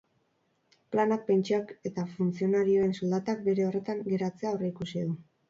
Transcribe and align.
Planak 0.95 1.27
pentsioak 1.27 1.73
eta 1.89 2.05
funtzionarioen 2.15 2.97
soldatak 3.01 3.45
bere 3.51 3.69
horretan 3.69 4.03
geratzea 4.11 4.53
aurreikusi 4.57 5.07
du. 5.07 5.17